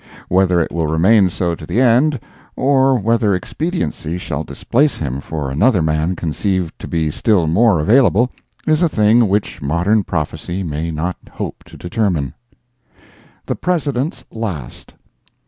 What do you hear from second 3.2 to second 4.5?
expediency shall